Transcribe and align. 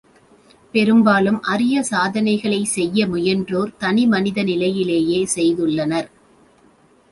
பெரும்பாலும் 0.73 1.37
அரிய 1.41 1.83
சாதனைகளைச் 1.89 2.71
செய்ய 2.71 3.07
முயன்றோர் 3.07 3.75
தனி 3.77 4.05
மனித 4.05 4.43
நிலையிலேயே 4.43 5.21
செய்துள்ளனர். 5.35 6.09